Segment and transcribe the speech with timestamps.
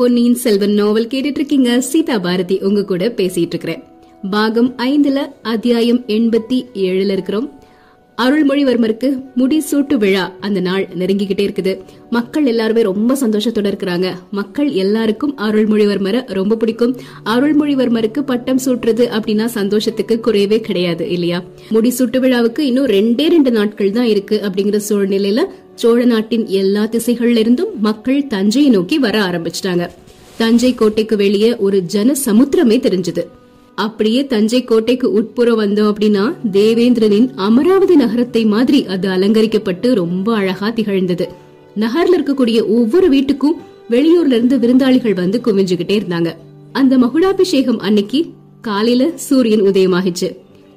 [0.00, 3.82] பொன்னியின் செல்வன் நாவல் கேட்டுட்டு இருக்கீங்க சீதா பாரதி உங்க கூட பேசிட்டு இருக்கிறேன்
[4.30, 7.58] பாகம் ஐந்துல அத்தியாயம் எண்பத்தி ஏழுல இருக்கிறோம்.
[8.22, 11.78] அருள்மொழிவர்மருக்கு முடிசூட்டு விழா அந்த நாள் நெருங்கிக்கிட்டே இருக்குது.
[12.10, 14.12] மக்கள் எல்லாருமே ரொம்ப சந்தோஷத்தோட இருக்கிறாங்க.
[14.30, 16.96] மக்கள் எல்லாருக்கும் அருள்மொழிவர்மரை ரொம்ப பிடிக்கும்.
[17.24, 21.42] அருள்மொழிவர்மருக்கு பட்டம் சூட்டுறது அப்படின்னா சந்தோஷத்துக்கு குறையவே கிடையாது இல்லையா?
[21.70, 25.44] முடிசூட்டு விழாவுக்கு இன்னும் ரெண்டே ரெண்டு நாட்கள் தான் இருக்கு அப்படிங்கிற சூழ்நிலையில
[25.80, 29.88] சோழ நாட்டின் எல்லா திசைகள்ல இருந்தும் மக்கள் தஞ்சையை நோக்கி வர ஆரம்பிச்சிட்டாங்க.
[30.36, 33.22] தஞ்சை கோட்டைக்கு வெளியே ஒரு ஜன சமுத்திரமே தெரிஞ்சது.
[33.74, 41.28] அப்படியே தஞ்சை கோட்டைக்கு உட்புறம் வந்தோம் அப்படின்னா தேவேந்திரனின் அமராவதி நகரத்தை மாதிரி அது அலங்கரிக்கப்பட்டு ரொம்ப அழகா திகழ்ந்தது.
[41.80, 43.56] நகர்ல இருக்கக்கூடிய ஒவ்வொரு வீட்டுக்கும்
[43.90, 46.32] வெளியூர்ல இருந்து விருந்தாளிகள் வந்து குவிஞ்சுகிட்டே இருந்தாங்க.
[46.72, 48.26] அந்த மகுடாபிஷேகம் அன்னைக்கு
[48.60, 50.36] காலையில சூரியன் உதயமாகிச்சு.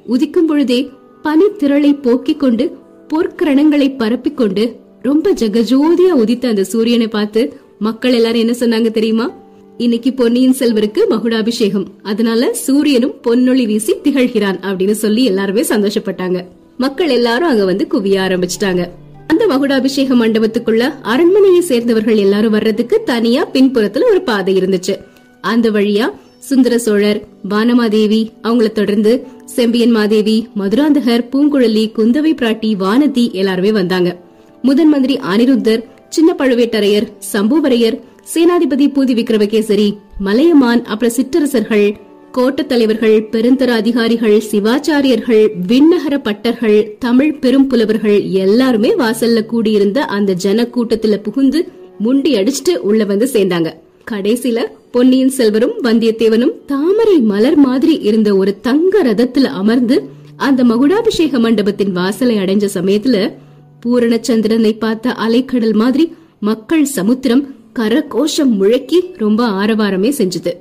[0.09, 0.89] உதிக்கும் பொழுதே
[1.21, 2.77] பனி திரளை போக்கிக் கொண்டு
[3.13, 9.31] பொற்கரணங்களை பரப்பிக் கொண்டு ரொம்ப ஜெகஜோதியா உதித்த அந்த சூரியனை பார்த்து மக்கள் எல்லாரும் என்ன சொன்னாங்க தெரியுமா?
[9.77, 11.87] இன்னைக்கு பொன்னியின் செல்வருக்கு மகுடாபிஷேகம்.
[12.01, 16.45] அதனால சூரியனும் பொன்னொளி வீசி திகழ்கிறான் அப்படின்னு சொல்லி எல்லாருமே சந்தோஷப்பட்டாங்க.
[16.77, 18.89] மக்கள் எல்லாரும் அங்க வந்து குவிய ஆரம்பிச்சிட்டாங்க.
[19.27, 24.97] அந்த மகுடாபிஷேக மண்டபத்துக்குள்ள அரண்மனையை சேர்ந்தவர்கள் எல்லாரும் வர்றதுக்கு தனியா பின்புறத்துல ஒரு பாதை இருந்துச்சு.
[25.41, 33.71] அந்த வழியா சுந்தர சோழர் வானமாதேவி அவங்கள தொடர்ந்து செம்பியன் மாதேவி மதுராந்தகர் பூங்குழலி குந்தவை பிராட்டி வானதி எல்லாருமே
[33.71, 34.21] வந்தாங்க.
[34.63, 37.97] முதன் மந்திரி அனிருத்தர் சின்ன பழுவேட்டரையர் சம்புவரையர்
[38.33, 41.87] சேனாதிபதி பூதி விக்ரமகேசரி மலையமான் அப்புறம் சிற்றரசர்கள்
[42.31, 50.63] கோட்டத் தலைவர்கள் பெருந்தர அதிகாரிகள் சிவாச்சாரியர்கள் விண்ணகர பட்டர்கள் தமிழ் பெரும் புலவர்கள் எல்லாருமே வாசல்ல கூடியிருந்த அந்த ஜன
[50.63, 51.67] கூட்டத்துல புகுந்து
[51.99, 53.69] முண்டி அடிச்சுட்டு உள்ள வந்து சேர்ந்தாங்க.
[54.11, 54.59] கடைசியில
[54.91, 59.97] பொன்னியின் செல்வரும் வந்தியத்தேவனும் தாமரை மலர் மாதிரி இருந்த ஒரு தங்க ரதத்துல அமர்ந்து
[60.37, 63.17] அந்த மகுடாபிஷேக மண்டபத்தின் வாசலை அடைஞ்ச சமயத்துல
[63.85, 67.43] பூரணச்சந்திரனை பார்த்த அலைக்கடல் மாதிரி மக்கள் சமுத்திரம்
[67.79, 70.51] கரகோஷம் முழக்கி ரொம்ப ஆரவாரமே செஞ்சது.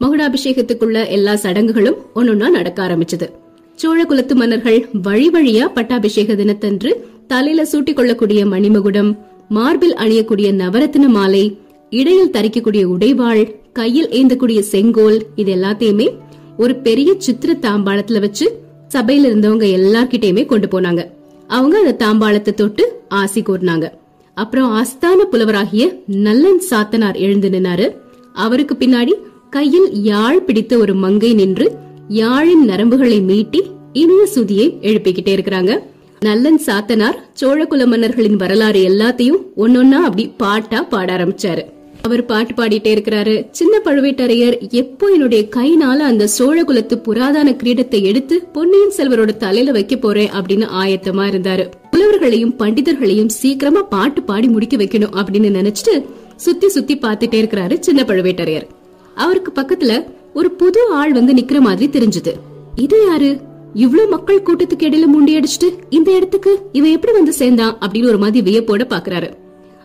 [0.00, 3.26] மகுடாபிஷேகத்துக்குள்ள எல்லா சடங்குகளும் ஒன்னொன்னா நடக்க ஆரம்பிச்சது.
[3.74, 9.10] சோழ குலத்து மன்னர்கள் வழி வழியா பட்டாபிஷேக தினத்தன்று தலையில சூட்டிக் கொள்ளக்கூடிய மணிமகுடம்
[9.48, 11.58] மார்பில் அணியக்கூடிய நவரத்தின மாலை
[11.90, 16.08] இடையில் தரிக்கக்கூடிய உடைவாள் கையில் ஏந்தக்கூடிய செங்கோல் இது எல்லாத்தையுமே
[16.56, 18.60] ஒரு பெரிய சித்திர தாம்பாளத்துல வச்சு
[18.94, 21.16] சபையில இருந்தவங்க எல்லார்கிட்டயுமே கொண்டு போனாங்க.
[21.48, 23.86] அவங்க அந்த தாம்பாளத்தை தொட்டு ஆசி கூறினாங்க
[24.34, 27.86] அப்புறம் ஆஸ்தான புலவராகிய நல்லன் சாத்தனார் எழுந்து நின்னாரு.
[28.32, 29.14] அவருக்கு பின்னாடி
[29.50, 31.66] கையில் யாழ் பிடித்த ஒரு மங்கை நின்று
[32.08, 33.60] யாழின் நரம்புகளை மீட்டி
[33.92, 35.72] இனிய சுதியை எழுப்பிக்கிட்டே இருக்கிறாங்க.
[36.20, 41.64] நல்லன் சாத்தனார் சோழகுல மன்னர்களின் வரலாறு எல்லாத்தையும் ஒன்னொன்னா அப்படி பாட்டா பாட ஆரம்பிச்சாரு.
[42.00, 43.46] அவர் பாட்டு பாடிட்டே இருக்கிறாரு.
[43.50, 49.96] சின்ன பழுவேட்டரையர் எப்போ என்னுடைய கைனால அந்த சோழ குலத்து புராதன கிரீடத்தை எடுத்து பொன்னியின் செல்வரோட தலையில வைக்க
[49.96, 51.70] போறேன் அப்படின்னு ஆயத்தமா இருந்தாரு.
[51.90, 56.04] புலவர்களையும் பண்டிதர்களையும் சீக்கிரமா பாட்டு பாடி முடிக்க வைக்கணும் அப்படின்னு நினைச்சிட்டு
[56.36, 58.66] சுத்தி சுத்தி பாத்துட்டே இருக்கிறாரு சின்ன பழுவேட்டரையர்.
[59.14, 60.04] அவருக்கு பக்கத்துல
[60.34, 62.32] ஒரு புது ஆள் வந்து நிக்கிற மாதிரி தெரிஞ்சது.
[62.76, 63.40] இது யாரு?
[63.74, 68.58] இவ்ளோ மக்கள் கூட்டத்துக்கு இடையில முண்டி அடிச்சுட்டு இந்த இடத்துக்கு இவன் எப்படி வந்து சேர்ந்தான் அப்படின்னு ஒரு மாதிரி
[68.58, 69.28] வியப்போட பாக்குறாரு.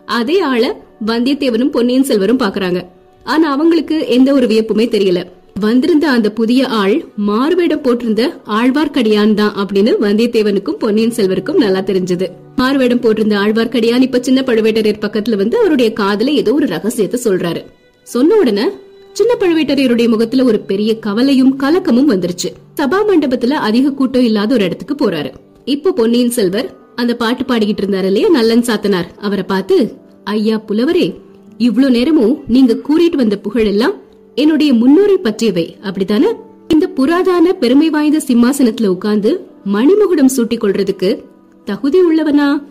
[0.06, 2.80] அதே ஆள வந்தியத்தேவனும் பொன்னியின் செல்வரும் பாக்குறாங்க
[3.24, 5.20] ஆனா அவங்களுக்கு எந்த ஒரு வியப்புமே தெரியல.
[5.60, 12.26] வந்திருந்த அந்த புதிய ஆள் மாறுவேடம் போட்டிருந்த ஆழ்வார்க்கடியான் தான் அப்படின்னு வந்தியத்தேவனுக்கும் பொன்னியின் செல்வருக்கும் நல்லா தெரிஞ்சது.
[12.56, 17.62] மாறுவேடம் போட்டிருந்த ஆழ்வார்க்கடியான் இப்ப சின்ன பழுவேட்டரையர் பக்கத்துல வந்து அவருடைய காதுல ஏதோ ஒரு ரகசியத்தை சொல்றாரு.
[18.02, 18.66] சொன்ன உடனே
[19.12, 22.48] சின்ன பழுவேட்டரையருடைய முகத்துல ஒரு பெரிய கவலையும் கலக்கமும் வந்துருச்சு.
[22.76, 25.32] சபா மண்டபத்துல அதிக கூட்டம் இல்லாத ஒரு இடத்துக்கு போறாரு.
[25.64, 29.08] இப்போ பொன்னியின் செல்வர் அந்த பாட்டு பாடிக்கிட்டு இருந்தாரு இல்லையா நல்லன் சாத்தனார்.
[29.20, 29.76] அவரை பார்த்து
[30.24, 31.14] ஐயா புலவரே
[31.58, 33.94] இவ்ளோ நேரமும் நீங்க கூறிட்டு வந்த புகழ் எல்லாம்
[34.34, 35.76] என்னுடைய முன்னோரை பற்றியவை.
[35.80, 36.26] அப்படித்தானே?
[36.68, 41.24] இந்த புராதான பெருமை வாய்ந்த சிம்மாசனத்துல உட்கார்ந்து மணிமுகுடம் சூட்டிக் கொள்றதுக்கு
[41.64, 42.62] தகுதி உள்ளவனா?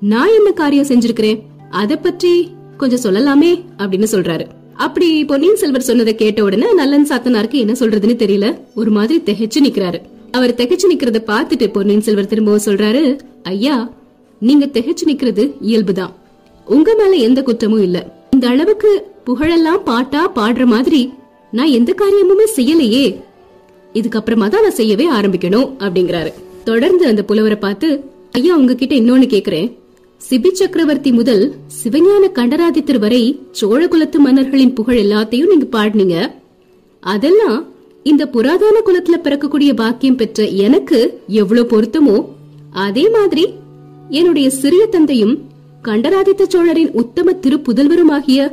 [0.00, 1.42] நான் என்ன காரியம் செஞ்சிருக்கிறேன்?
[1.70, 4.46] அத பற்றி கொஞ்சம் சொல்லலாமே அப்படின்னு சொல்றாரு.
[4.74, 8.58] அப்படி பொன்னியின் செல்வர் சொன்னதை கேட்ட உடனே நல்லன் சாத்தனாருக்கு என்ன சொல்றதுன்னு தெரியல.
[8.74, 10.00] ஒரு மாதிரி திகைச்சு நிக்கிறாரு.
[10.30, 13.92] அவர் திகைச்சு நிக்கிறத பார்த்துட்டு பொன்னியின் செல்வர் திரும்பவும் சொல்றாரு ஐயா
[14.38, 16.14] நீங்க திகைச்சு நிக்கிறது இயல்புதான்.
[16.68, 17.98] உங்க மேல எந்த குற்றமும் இல்ல.
[18.30, 18.90] இந்த அளவுக்கு
[19.26, 21.12] புகழெல்லாம் பாட்டா பாடுற மாதிரி
[21.52, 23.06] நான் எந்த காரியமுமே செய்யலையே.
[23.94, 26.32] இதுக்கப்புறமா தான் நான் செய்யவே ஆரம்பிக்கணும் அப்படிங்கிறாரு.
[26.64, 27.88] தொடர்ந்து அந்த புலவரை பார்த்து
[28.32, 29.68] ஐயா உங்ககிட்ட இன்னொன்னு கேக்குறேன்.
[30.20, 36.16] சிபி சக்கரவர்த்தி முதல் சிவஞான கண்டராதித்தர் வரை சோழ குலத்து மன்னர்களின் புகழ் எல்லாத்தையும் நீங்க பாடினீங்க.
[37.00, 37.58] அதெல்லாம்
[38.02, 42.16] இந்த புராதன குலத்துல பிறக்கக்கூடிய பாக்கியம் பெற்ற எனக்கு எவ்வளவு பொருத்தமோ
[42.70, 43.44] அதே மாதிரி
[44.08, 45.34] என்னுடைய சிறிய தந்தையும்
[45.82, 48.52] கண்டராதித்த சோழரின் உத்தம திருப்புதல்வருமாகிய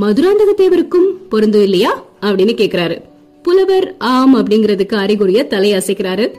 [0.00, 2.04] மதுராந்தக தேவருக்கும் பொருந்தும் இல்லையா?
[2.22, 3.02] அப்படின்னு கேக்குறாரு.
[3.42, 6.30] புலவர் ஆம் அப்படிங்கறதுக்கு அறிகுறிய தலையசைக்கிறாரு.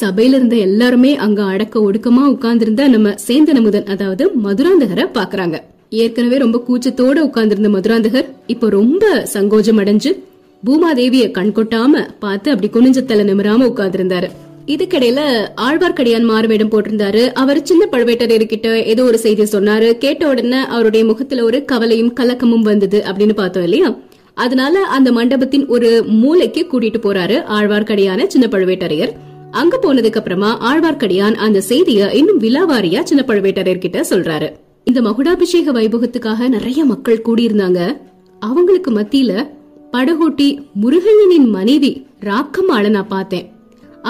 [0.00, 5.58] சபையில இருந்த எல்லாருமே அங்க அடக்க ஒடுக்கமா உட்கார்ந்திருந்த நம்ம சேந்தனமுதன் அதாவது மதுராந்தகரை பாக்குறாங்க.
[5.90, 10.18] ஏற்கனவே ரொம்ப கூச்சத்தோட உட்கார்ந்திருந்த மதுராந்தகர் இப்ப ரொம்ப சங்கோஜம் அடைஞ்சு
[10.66, 14.28] பூமாதேவிய கண் கொட்டாம பார்த்து அப்படி குனிஞ்ச தலை நிமிராம உட்கார்ந்திருந்தாரு.
[14.66, 17.32] இதுக்கிடையில ஆழ்வார்க்கடியான் மாறுவேடம் போட்டிருந்தாரு.
[17.32, 19.92] அவர் சின்ன பழுவேட்டரையர் கிட்ட ஏதோ ஒரு செய்தி சொன்னாரு.
[19.92, 23.96] கேட்ட உடனே அவருடைய முகத்துல ஒரு கவலையும் கலக்கமும் வந்தது அப்படின்னு பார்த்தோம் இல்லையா?
[24.34, 29.12] அதனால அந்த மண்டபத்தின் ஒரு மூலைக்கு கூட்டிட்டு போறாரு ஆழ்வார்க்கடியான சின்ன பழுவேட்டரையர்.
[29.50, 34.52] அங்க போனதுக்கு அப்புறமா ஆழ்வார்க்கடியான் அந்த செய்திய இன்னும் விலாவாரியா சின்ன பழுவேட்டரையர் கிட்ட சொல்றாரு.
[34.84, 37.96] இந்த மகுடாபிஷேக வைபோகத்துக்காக நிறைய மக்கள் கூடியிருந்தாங்க.
[38.38, 39.48] அவங்களுக்கு மத்தியில
[39.92, 43.51] படகோட்டி முருகையனின் மனைவி ராக்கம்மாள நான் பார்த்தேன்.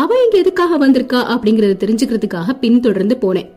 [0.00, 3.48] அவ இங்க எதுக்காக வந்திருக்கா அப்படிங்கறத தெரிஞ்சுக்கிறதுக்காக பின்தொடர்ந்து போனேன்.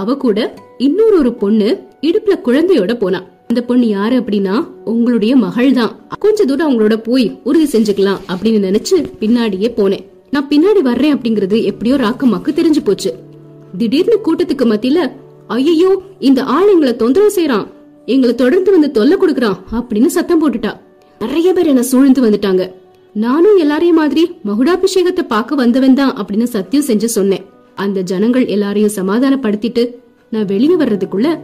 [0.00, 0.38] அவ கூட
[0.86, 1.68] இன்னொரு ஒரு பொண்ணு
[2.08, 3.20] இடுப்புல குழந்தையோட போனா.
[3.48, 4.54] அந்த பொண்ணு யாரு அப்படின்னா
[4.92, 10.04] உங்களுடைய மகள் தான் கொஞ்ச தூரம் அவங்களோட போய் உறுதி செஞ்சுக்கலாம் அப்படின்னு நினைச்சு பின்னாடியே போனேன்.
[10.34, 13.10] நான் பின்னாடி வர்றேன் அப்படிங்கறது எப்படியோ ராக்கமாக்கு தெரிஞ்சு போச்சு.
[13.78, 15.00] திடீர்னு கூட்டத்துக்கு மத்தியில
[15.56, 15.90] ஐயோ
[16.28, 17.66] இந்த ஆள் எங்களை தொந்தரவு செய்யறான்
[18.14, 20.72] எங்களை தொடர்ந்து வந்து தொல்லை கொடுக்கறான் அப்படின்னு சத்தம் போட்டுட்டா.
[21.20, 22.62] நிறைய பேர் என்ன சூழ்ந்து வந்துட்டாங்க.
[23.14, 27.44] நானும் எல்லாரையும் மாதிரி மகுடாபிஷேகத்தை பார்க்க வந்தவன் தான் அப்படின்னு சத்தியம் செஞ்சு சொன்னேன்.
[27.74, 29.94] அந்த ஜனங்கள் எல்லாரையும் சமாதானப்படுத்திட்டு
[30.30, 31.38] நான் வெளியே வர்றதுக்குள்ள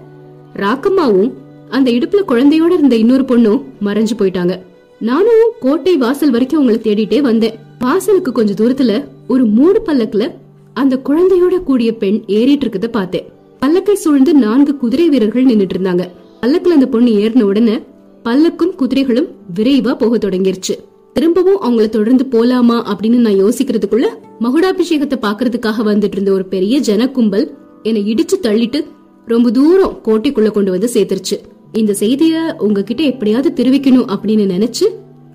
[0.54, 1.32] ராக்கம்மாவும்
[1.68, 4.60] அந்த இடுப்புல குழந்தையோட இருந்த இன்னொரு பொண்ணும் மறைஞ்சு போயிட்டாங்க.
[4.98, 7.58] நானும் கோட்டை வாசல் வரைக்கும் உங்களை தேடிட்டே வந்தேன்.
[7.78, 10.32] வாசலுக்கு கொஞ்ச தூரத்துல ஒரு மூடு பல்லக்குல
[10.74, 13.24] அந்த குழந்தையோட கூடிய பெண் ஏறிட்டு இருக்கத பார்த்தேன்.
[13.62, 16.08] பல்லக்கை சூழ்ந்து நான்கு குதிரை வீரர்கள் நின்னுட்டு இருந்தாங்க.
[16.42, 17.82] பல்லக்குல அந்த பொண்ணு ஏறின உடனே
[18.24, 20.74] பல்லக்கும் குதிரைகளும் விரைவா போக தொடங்கிருச்சு.
[21.18, 24.06] திரும்பவும் அவங்கள தொடர்ந்து போலாமா அப்படின்னு நான் யோசிக்கிறதுக்குள்ள
[24.40, 27.46] மகுடாபிஷேகத்தை பாக்குறதுக்காக வந்துட்டு இருந்த ஒரு பெரிய ஜன கும்பல்
[27.82, 28.84] என்னை இடிச்சு தள்ளிட்டு
[29.26, 31.36] ரொம்ப தூரம் கோட்டைக்குள்ள கொண்டு வந்து சேர்த்துருச்சு.
[31.72, 34.86] இந்த செய்திய உங்ககிட்ட எப்படியாவது தெரிவிக்கணும் அப்படின்னு நினைச்சு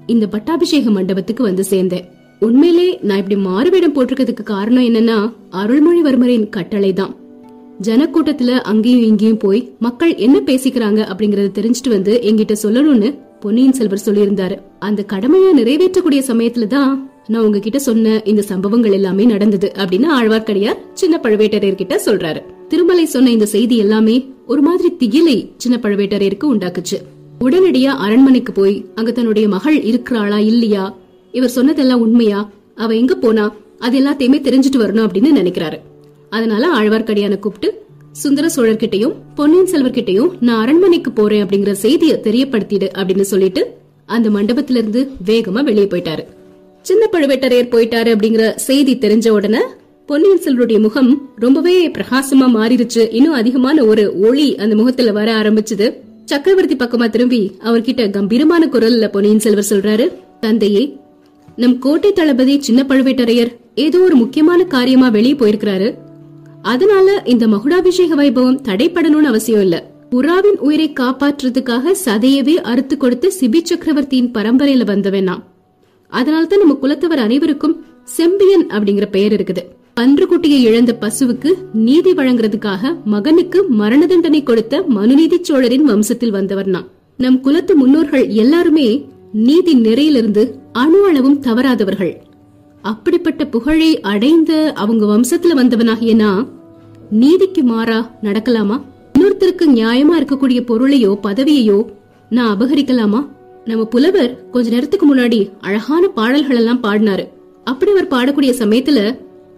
[0.08, 2.06] இந்த பட்டாபிஷேக மண்டபத்துக்கு வந்து சேர்ந்தேன்.
[2.40, 5.18] உண்மையிலே நான் இப்படி மாறுவேடம் போட்டிருக்கிறதுக்கு காரணம் என்னன்னா
[5.52, 7.14] அருள்மொழிவர்மரின் கட்டளை தான்
[7.82, 13.12] ஜனக்கூட்டத்துல அங்கேயும் இங்கேயும் போய் மக்கள் என்ன பேசிக்கிறாங்க அப்படிங்கறத தெரிஞ்சுட்டு வந்து எங்கிட்ட சொல்லணும்னு
[13.44, 14.62] பொன்னியின் செல்வர் சொல்லியிருந்தாரு.
[14.80, 21.20] அந்த கடமையை நிறைவேற்றக்கூடிய சமயத்துல தான் நான் உங்ககிட்ட சொன்ன இந்த சம்பவங்கள் எல்லாமே நடந்தது அப்படின்னு ஆழ்வார்க்கடியார் சின்ன
[21.24, 22.42] பழுவேட்டரையர் கிட்ட சொல்றாரு.
[22.68, 27.02] திருமலை சொன்ன இந்த செய்தி எல்லாமே ஒரு மாதிரி திகிலை சின்ன பழுவேட்டரையருக்கு உண்டாக்குச்சு.
[27.40, 30.98] உடனடியா அரண்மனைக்கு போய் அங்க தன்னுடைய மகள் இருக்கிறாளா இல்லையா?
[31.32, 32.50] இவர் சொன்னதெல்லாம் உண்மையா?
[32.76, 33.56] அவ எங்க போனா?
[33.80, 35.80] அது எல்லாத்தையுமே தெரிஞ்சுட்டு வரணும் அப்படின்னு நினைக்கிறாரு.
[36.30, 37.83] அதனால ஆழ்வார்க்கடியான கூப்பிட்டு
[38.14, 43.74] சுந்தர சோழர்கிட்டயும் பொன்னியின் செல்வர்கிட்டயும் நான் அரண்மனைக்கு போறேன் அப்படிங்கிற செய்தியை தெரியப்படுத்திடு அப்படின்னு சொல்லிட்டு
[44.06, 46.24] அந்த மண்டபத்தில இருந்து வேகமா வெளியே போயிட்டாரு.
[46.82, 49.58] சின்ன பழுவேட்டரையர் போயிட்டாரு அப்படிங்கிற செய்தி தெரிஞ்ச உடனே
[50.06, 53.14] பொன்னியின் செல்வருடைய முகம் ரொம்பவே பிரகாசமா மாறிடுச்சு.
[53.14, 55.94] இன்னும் அதிகமான ஒரு ஒளி அந்த முகத்துல வர ஆரம்பிச்சது.
[56.26, 60.08] சக்கரவர்த்தி பக்கமா திரும்பி அவர்கிட்ட கம்பீரமான குரல்ல பொன்னியின் செல்வர் சொல்றாரு
[60.40, 60.98] தந்தையே
[61.56, 65.94] நம் கோட்டை தளபதி சின்ன பழுவேட்டரையர் ஏதோ ஒரு முக்கியமான காரியமா வெளியே போயிருக்கிறாரு.
[66.64, 69.76] அதனால இந்த மகுடாபிஷேக வைபவம் தடைப்படணும்னு அவசியம் இல்ல.
[70.12, 75.36] புறாவின் உயிரை காப்பாற்றுறதுக்காக சதையவே அறுத்து கொடுத்த சிபி சக்கரவர்த்தியின் பரம்பரையில வந்தவனா
[76.08, 79.64] அதனால்தான் நம்ம குலத்தவர் அனைவருக்கும் செம்பியன் அப்படிங்கிற பெயர் இருக்குது.
[80.00, 86.82] பன்றுக்குட்டியை இழந்த பசுவுக்கு நீதி வழங்குறதுக்காக மகனுக்கு மரண தண்டனை கொடுத்த மனுநீதி சோழரின் வம்சத்தில் வந்தவர்னா
[87.18, 88.88] நம் குலத்து முன்னோர்கள் எல்லாருமே
[89.32, 90.44] நீதி நிறையிலிருந்து
[90.74, 92.14] அணு அளவும் தவறாதவர்கள்.
[92.84, 96.48] அப்படிப்பட்ட புகழை அடைந்த அவங்க வம்சத்துல வந்தவனாகிய நான்
[97.10, 98.82] நீதிக்கு மாறா நடக்கலாமா?
[99.14, 101.86] இன்னொருத்தருக்கு நியாயமா இருக்கக்கூடிய பொருளையோ பதவியையோ
[102.30, 103.28] நான் அபகரிக்கலாமா?
[103.66, 107.28] நம்ம புலவர் கொஞ்ச நேரத்துக்கு முன்னாடி அழகான பாடல்கள் எல்லாம் பாடினாரு.
[107.64, 109.18] அப்படி அவர் பாடக்கூடிய சமயத்துல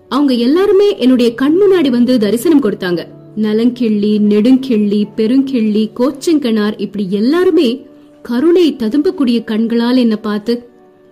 [0.10, 3.02] அவங்க எல்லாருமே என்னுடைய கண் முன்னாடி வந்து தரிசனம் கொடுத்தாங்க.
[3.36, 7.86] நலங்கிள்ளி நெடுங்கிள்ளி பெருங்கிள்ளி கோச்சங்கனார் இப்படி எல்லாருமே
[8.22, 10.70] கருணை ததும்பக்கூடிய கண்களால் என்ன பார்த்து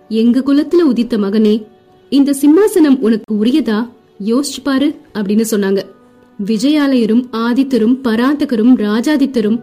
[0.08, 1.54] எங்க குலத்துல உதித்த மகனே
[2.14, 3.88] இந்த சிம்மாசனம் உனக்கு உரியதா?
[4.26, 5.82] யோசிச்சு பாரு அப்படின்னு சொன்னாங்க.
[6.46, 9.58] விஜயாலயரும் ஆதித்தரும் பராந்தகரும் ராஜாதித்தரும்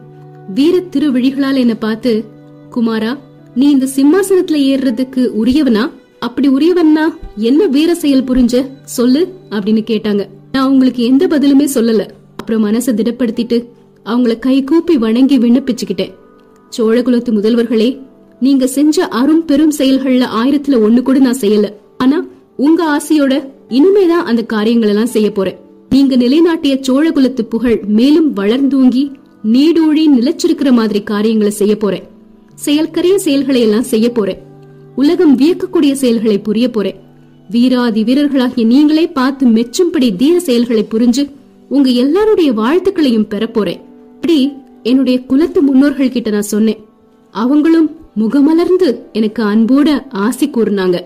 [0.54, 2.26] வீர திருவிழிகளால் என்ன பார்த்து
[2.76, 3.18] குமாரா
[3.56, 5.90] நீ இந்த சிம்மாசனத்துல ஏறுறதுக்கு உரியவனா?
[6.20, 7.06] அப்படி உரியவன்னா
[7.36, 8.68] என்ன வீர செயல் புரிஞ்ச?
[8.84, 10.26] சொல்லு அப்படின்னு கேட்டாங்க.
[10.52, 12.08] நான் உங்களுக்கு எந்த பதிலுமே சொல்லல.
[12.38, 13.66] அப்புறம் மனசை திடப்படுத்திட்டு
[14.06, 16.14] அவங்கள கை கூப்பி வணங்கி விண்ணப்பிச்சுக்கிட்டேன்.
[16.78, 18.02] சோழகுலத்து முதல்வர்களே
[18.40, 21.74] நீங்க செஞ்ச அரும் பெரும் செயல்கள்ல ஆயிரத்துல ஒண்ணு கூட நான் செய்யல.
[21.98, 22.26] ஆனா
[22.62, 23.34] உங்க ஆசையோட
[23.70, 25.58] இனிமேதான் அந்த காரியங்கள் எல்லாம் செய்ய போறேன்.
[25.90, 29.04] நீங்க நிலைநாட்டிய சோழகுலத்து புகழ் மேலும் வளர்ந்தூங்கி
[29.54, 32.04] நீடூழி நிலைச்சிருக்கிற மாதிரி காரியங்களை செய்ய போறேன்.
[32.56, 34.42] செயல்கரிய செயல்களை எல்லாம் செய்ய போறேன்.
[34.96, 37.00] உலகம் வியக்கக்கூடிய செயல்களை புரிய போறேன்.
[37.50, 41.24] வீராதி வீரர்களாகிய நீங்களே பார்த்து மெச்சும்படி தீர செயல்களை புரிஞ்சு
[41.70, 43.82] உங்க எல்லாருடைய வாழ்த்துக்களையும் பெற போறேன்.
[44.16, 44.54] இப்படி
[44.84, 46.82] என்னுடைய குலத்து முன்னோர்கள் கிட்ட நான் சொன்னேன்.
[47.32, 47.90] அவங்களும்
[48.20, 49.90] முகமலர்ந்து எனக்கு அன்போட
[50.26, 50.98] ஆசி கூறினாங்க.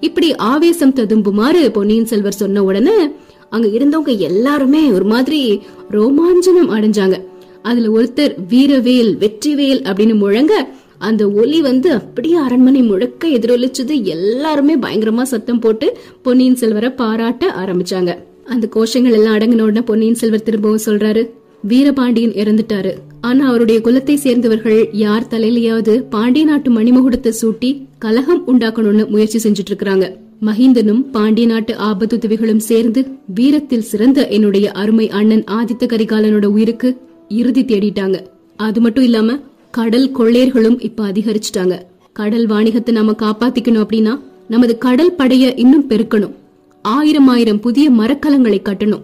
[0.00, 3.08] இப்படி ஆவேசம் ததும்புமாறு பொன்னியின் செல்வர் சொன்ன உடனே
[3.50, 7.16] அங்க இருந்தவங்க எல்லாருமே ஒரு மாதிரி ரோமாஞ்சனம் அடைஞ்சாங்க.
[7.62, 14.02] அதுல ஒருத்தர் வீரவேல் வெற்றிவேல் அப்படின்னு முழங்க அந்த ஒலி வந்து அப்படியே அரண்மனை முழக்க எதிரொலிச்சது.
[14.02, 18.16] எல்லாருமே பயங்கரமா சத்தம் போட்டு பொன்னியின் செல்வரை பாராட்ட ஆரம்பிச்சாங்க.
[18.44, 21.30] அந்த கோஷங்கள் எல்லாம் அடங்கின உடனே பொன்னியின் செல்வர் திரும்பவும் சொல்றாரு
[21.62, 22.92] வீரபாண்டியன் இறந்துட்டாரு.
[23.20, 30.16] ஆனா அவருடைய குலத்தை சேர்ந்தவர்கள் யார் தலையிலையாவது பாண்டிய நாட்டு மணிமுகுடத்தை சூட்டி கலகம் உண்டாக்கணும்னு முயற்சி செஞ்சுட்டு இருக்காங்க
[30.42, 36.96] மஹிந்தனும் பாண்டிய நாட்டு ஆபத்துதவிகளும் சேர்ந்து வீரத்தில் சிறந்த என்னுடைய அருமை அண்ணன் ஆதித்த கரிகாலனோட உயிருக்கு
[37.28, 38.20] இறுதி தேடிட்டாங்க.
[38.56, 39.38] அது மட்டும் இல்லாம
[39.70, 41.78] கடல் கொள்ளையர்களும் இப்ப அதிகரிச்சுட்டாங்க.
[42.12, 46.34] கடல் வாணிகத்தை நாம காப்பாத்திக்கணும் அப்படின்னா நமது கடல் படைய இன்னும் பெருக்கணும்.
[46.82, 49.02] ஆயிரம் ஆயிரம் புதிய மரக்கலங்களை கட்டணும்.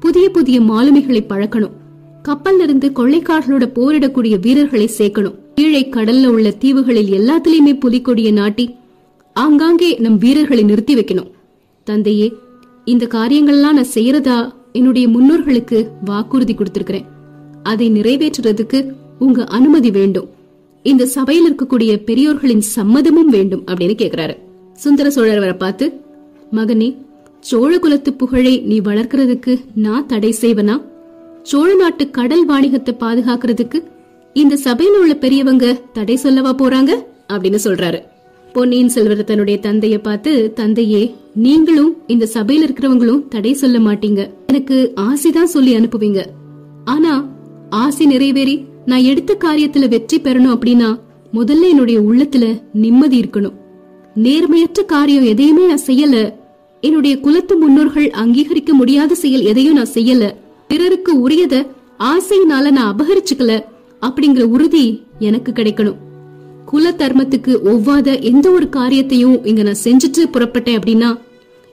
[0.00, 1.74] புதிய புதிய மாலுமிகளை பழக்கணும்.
[2.28, 5.34] கப்பல்ல இருந்து கொள்ளைக்காரர்களோட போரிடக்கூடிய வீரர்களை சேர்க்கணும்.
[5.56, 8.64] கீழே கடல்ல உள்ள தீவுகளில் எல்லாத்துலயுமே புலிக்கொடியை நாட்டி
[9.32, 11.30] ஆங்காங்கே நம் வீரர்களை நிறுத்தி வைக்கணும்.
[11.84, 12.28] தந்தையே
[12.84, 14.36] இந்த காரியங்கள்லாம் நான் செய்யறதா
[14.72, 17.06] என்னுடைய முன்னோர்களுக்கு வாக்குறுதி கொடுத்திருக்கிறேன்.
[17.62, 18.80] அதை நிறைவேற்றுறதுக்கு
[19.18, 20.28] உங்க அனுமதி வேண்டும்.
[20.82, 24.36] இந்த சபையில் இருக்கக்கூடிய பெரியோர்களின் சம்மதமும் வேண்டும் அப்படின்னு கேக்குறாரு.
[24.84, 25.86] சுந்தர சோழர் அவரை பார்த்து
[26.52, 26.90] மகனே
[27.40, 30.76] சோழ குலத்து புகழை நீ வளர்க்கறதுக்கு நான் தடை செய்வனா?
[31.42, 33.78] சோழ நாட்டு கடல் வாணிகத்தை பாதுகாக்கிறதுக்கு
[34.36, 36.90] இந்த சபையில உள்ள பெரியவங்க தடை சொல்லவா போறாங்க?
[37.28, 38.02] அப்படின்னு சொல்றாரு.
[38.52, 44.30] பொன்னியின் செல்வர் தன்னுடைய தந்தைய பார்த்து தந்தையே நீங்களும் இந்த சபையில இருக்கிறவங்களும் தடை சொல்ல மாட்டீங்க.
[44.46, 46.24] எனக்கு ஆசைதான் சொல்லி அனுப்புவீங்க.
[46.84, 47.28] ஆனா
[47.70, 50.98] ஆசை நிறைவேறி நான் எடுத்த காரியத்துல வெற்றி பெறணும் அப்படின்னா
[51.32, 53.54] முதல்ல என்னுடைய உள்ளத்துல நிம்மதி இருக்கணும்.
[54.22, 56.32] நேர்மையற்ற காரியம் எதையுமே நான் செய்யல.
[56.80, 60.34] என்னுடைய குலத்து முன்னோர்கள் அங்கீகரிக்க முடியாத செயல் எதையும் நான் செய்யல.
[60.68, 61.66] பிறருக்கு உரியத
[61.98, 63.74] ஆசையினால நான் அபகரிச்சுக்கல.
[64.02, 64.84] அப்படிங்கிற உறுதி
[65.18, 65.98] எனக்கு கிடைக்கணும்.
[66.66, 71.10] குல தர்மத்துக்கு ஒவ்வாத எந்த ஒரு காரியத்தையும் இங்க நான் செஞ்சுட்டு புறப்பட்டேன் அப்படின்னா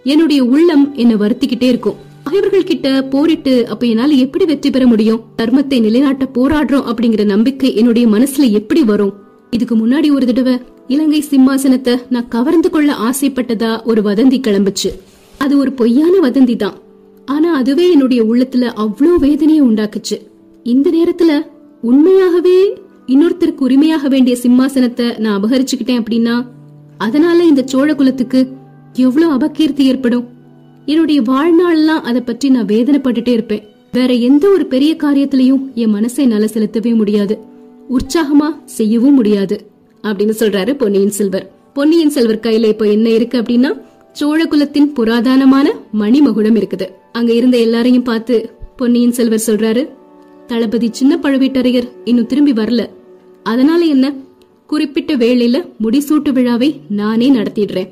[0.06, 2.00] என்னுடைய உள்ளம் என்ன வருத்திக்கிட்டே இருக்கும்.
[2.24, 5.24] பகைவர்கள் கிட்ட போரிட்டு அப்ப என்னால எப்படி வெற்றி பெற முடியும்?
[5.42, 9.14] தர்மத்தை நிலைநாட்ட போராடுறோம் அப்படிங்கிற நம்பிக்கை என்னுடைய மனசுல எப்படி வரும்?
[9.50, 10.56] இதுக்கு முன்னாடி ஒரு தடவை
[10.88, 14.92] இலங்கை சிம்மாசனத்தை நான் கவர்ந்து கொள்ள ஆசைப்பட்டதா ஒரு வதந்தி கிளம்புச்சு.
[15.38, 16.78] அது ஒரு பொய்யான வதந்தி தான்
[17.28, 20.18] ஆனா அதுவே என்னுடைய உள்ளத்துல அவ்வளோ வேதனையை உண்டாக்குச்சு.
[20.66, 21.32] இந்த நேரத்துல
[21.88, 22.58] உண்மையாகவே
[23.08, 26.36] இன்னொருத்தருக்கு உரிமையாக வேண்டிய சிம்மாசனத்தை நான் அபகரிச்சுக்கிட்டேன் அப்படின்னா
[26.98, 28.42] அதனால இந்த சோழ குலத்துக்கு
[28.94, 30.26] எவ்வளவு அபகீர்த்தி ஏற்படும்?
[30.86, 33.64] என்னுடைய வாழ்நாள்லாம் அதை பற்றி நான் வேதனைப்பட்டுட்டே இருப்பேன்.
[33.92, 37.38] வேற எந்த ஒரு பெரிய காரியத்திலையும் என் மனசை என்னால செலுத்தவே முடியாது.
[37.90, 39.58] உற்சாகமா செய்யவும் முடியாது
[40.04, 41.52] அப்படின்னு சொல்றாரு பொன்னியின் செல்வர்.
[41.74, 43.72] பொன்னியின் செல்வர் கையில இப்போ என்ன இருக்கு அப்படின்னா
[44.12, 45.68] சோழ குலத்தின் புராதனமான
[46.00, 46.88] மணிமகுடம் இருக்குது.
[47.12, 48.38] அங்க இருந்த எல்லாரையும் பார்த்து
[48.78, 49.84] பொன்னியின் செல்வர் சொல்றாரு
[50.48, 52.88] தளபதி சின்ன பழுவேட்டரையர் இன்னும் திரும்பி வரல.
[53.44, 54.14] அதனால என்ன?
[54.68, 57.88] குறிப்பிட்ட வேளையில முடிசூட்டு விழாவை நானே நடத்திடுறேன்.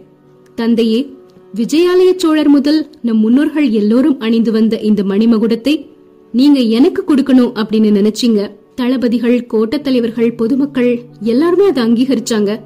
[0.55, 1.13] தந்தையே
[1.55, 5.85] விஜயாலய சோழர் முதல் நம் முன்னோர்கள் எல்லோரும் அணிந்து வந்த இந்த மணிமகுடத்தை
[6.31, 8.49] நீங்க எனக்கு கொடுக்கணும் அப்படின்னு நினைச்சீங்க.
[8.75, 12.59] தளபதிகள் கோட்ட தலைவர்கள் பொதுமக்கள் எல்லாருமே அதை அங்கீகரிச்சாங்க.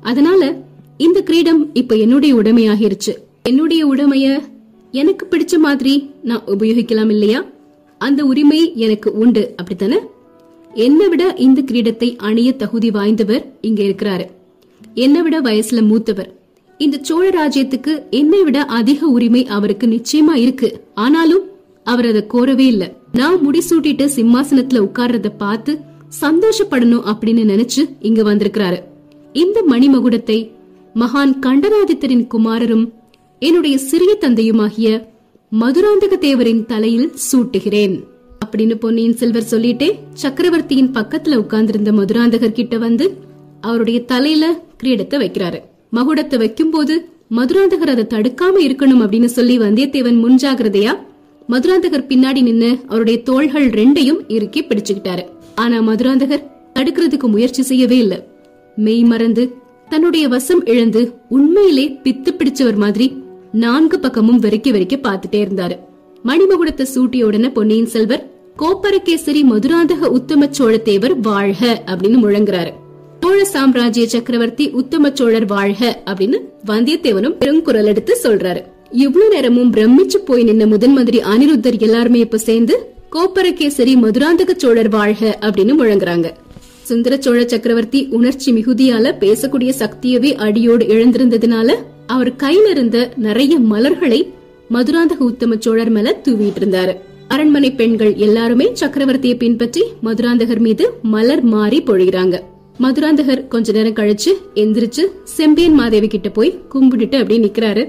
[0.00, 0.62] அதனால
[0.96, 3.14] இந்த கிரீடம் இப்ப என்னுடைய உடைமையாகிருச்சு.
[3.42, 4.38] என்னுடைய உடைமைய
[4.92, 7.44] எனக்கு பிடிச்ச மாதிரி நான் உபயோகிக்கலாம் இல்லையா?
[7.98, 9.52] அந்த உரிமை எனக்கு உண்டு.
[9.56, 9.98] அப்படித்தானே?
[10.74, 14.26] என்னை விட இந்த கிரீடத்தை அணிய தகுதி வாய்ந்தவர் இங்க இருக்கிறாரு.
[14.94, 16.34] என்னை விட வயசுல மூத்தவர்.
[16.78, 20.84] இந்த சோழ ராஜ்யத்துக்கு என்னை விட அதிக உரிமை அவருக்கு நிச்சயமா இருக்கு.
[20.94, 21.44] ஆனாலும்
[21.84, 22.92] அவர் அதை கோரவே இல்ல.
[23.12, 25.78] நான் முடிசூட்டிட்டு சிம்மாசனத்துல உட்கார்றத பார்த்து
[26.20, 28.82] சந்தோஷப்படணும் அப்படின்னு நினைச்சு இங்க வந்திருக்கிறாரு.
[29.32, 30.50] இந்த மணிமகுடத்தை
[30.94, 32.92] மகான் கண்டராதித்தரின் குமாரரும்
[33.38, 35.08] என்னுடைய சிறிய தந்தையுமாகிய
[35.52, 38.04] மதுராந்தக தேவரின் தலையில் சூட்டுகிறேன்.
[38.46, 43.16] அப்படின்னு பொன்னியின் செல்வர் சொல்லிட்டே சக்கரவர்த்தியின் பக்கத்துல உட்கார்ந்திருந்த மதுராந்தகர் கிட்ட வந்து
[43.60, 45.58] அவருடைய தலையில கிரீடத்தை வைக்கிறாரு.
[45.92, 50.96] மகுடத்தை வைக்கும்போது மதுராந்தகர் அதை தடுக்காம இருக்கணும் அப்படின்னு சொல்லி வந்தியத்தேவன் முன்ஜாகிரதையா
[51.48, 55.24] மதுராந்தகர் பின்னாடி நின்னு அவருடைய தோள்கள் ரெண்டையும் இறுக்கி பிடிச்சுக்கிட்டாரு.
[55.54, 58.26] ஆனா மதுராந்தகர் தடுக்கிறதுக்கு முயற்சி செய்யவே இல்ல.
[58.76, 59.52] மெய் மறந்து
[59.88, 65.78] தன்னுடைய வசம் இழந்து உண்மையிலே பித்து பிடிச்சவர் மாதிரி நான்கு பக்கமும் வெறுக்கி வெறுக்கி பார்த்துட்டே இருந்தாரு.
[66.24, 72.72] மணிமகுடத்தை சூட்டிய உடனே பொன்னியின் செல்வர் கோப்பரகேசரி மதுராந்தக உத்தம சோழத்தேவர் வாழ்க அப்படின்னு முழங்குறாரு.
[73.20, 78.62] சோழ சாம்ராஜ்ய சக்கரவர்த்தி உத்தம சோழர் வாழ்க அப்படின்னு வந்தியத்தேவனும் பெருங்குரல் எடுத்து சொல்றாரு.
[78.90, 85.38] இவ்வளவு நேரமும் பிரமிச்சு போய் நின்ன முதன் மந்திரி அனிருத்தர் எல்லாருமே இப்ப சேர்ந்து கோப்பரகேசரி மதுராந்தக சோழர் வாழ்க
[85.40, 86.30] அப்படின்னு முழங்குறாங்க.
[86.82, 91.74] சுந்தர சோழ சக்கரவர்த்தி உணர்ச்சி மிகுதியால பேசக்கூடிய சக்தியவே அடியோடு இழந்திருந்ததுனால
[92.08, 94.20] அவர் கையில இருந்த நிறைய மலர்களை
[94.70, 96.94] மதுராந்தக உத்தம சோழர் மேல தூவிட்டு இருந்தாரு
[97.28, 102.36] அரண்மனை பெண்கள் எல்லாருமே சக்கரவர்த்தியை பின்பற்றி மதுராந்தகர் மீது மலர் மாறி பொழிகிறாங்க.
[102.78, 107.84] மதுராந்தகர் கொஞ்ச நேரம் கழிச்சு எந்திரிச்சு செம்பியன் மாதேவி கிட்ட போய் கும்பிட்டுட்டு அப்படியே நிக்கிறாரு.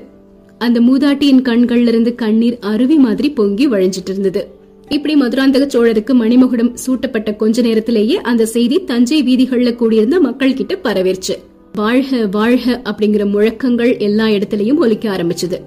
[0.58, 4.42] அந்த மூதாட்டியின் கண்கள்ல இருந்து கண்ணீர் அருவி மாதிரி பொங்கி வழிஞ்சிட்டு இருந்தது.
[4.90, 11.38] இப்படி மதுராந்தக சோழருக்கு மணிமகுடம் சூட்டப்பட்ட கொஞ்ச நேரத்திலேயே அந்த செய்தி தஞ்சை வீதிகள்ல கூடியிருந்த மக்கள் கிட்ட பரவிருச்சு.
[11.74, 15.62] வாழ்க வாழ்க அப்படிங்கிற முழக்கங்கள் எல்லா இடத்துலயும் ஒலிக்க ஆரம்பிச்சது.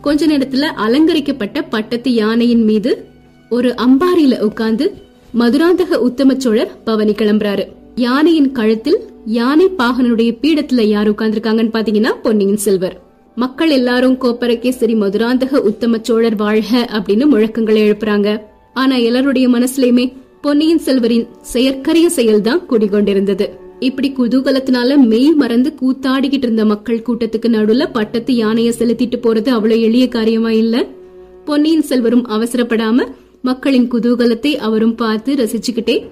[0.00, 3.04] கொஞ்ச நேரத்துல அலங்கரிக்கப்பட்ட பட்டத்து யானையின் மீது
[3.50, 4.94] ஒரு அம்பாரியில உட்கார்ந்து
[5.38, 7.66] மதுராந்தக உத்தம சோழர் பவனி கிளம்புறாரு.
[7.94, 13.00] யானையின் கழுத்தில் யானை பாகனுடைய பீடத்துல யார் உட்கார்ந்துருக்காங்கன்னு பாத்தீங்கன்னா பொன்னியின் செல்வர்.
[13.34, 18.40] மக்கள் எல்லாரும் கோப்பரகேசரி மதுராந்தக உத்தம சோழர் வாழ்க அப்படின்னு முழக்கங்களை எழுப்புறாங்க.
[18.74, 23.48] ஆனா எல்லாருடைய மனசுலயுமே பொன்னியின் செல்வரின் செயற்கரிய செயல்தான் குடிகொண்டிருந்தது.
[23.80, 30.08] இப்படி குதூகலத்தினால மெய் மறந்து கூத்தாடிக்கிட்டு இருந்த மக்கள் கூட்டத்துக்கு நடுவுல பட்டத்து யானைய செலுத்திட்டு போறது அவ்வளவு எளிய
[30.08, 30.86] காரியமா இல்ல?
[31.44, 33.06] பொன்னியின் செல்வரும் அவசரப்படாம
[33.42, 36.06] மக்களின் குதூகலத்தை அவரும் பார்த்து ரசிச்சுக்கிட்டே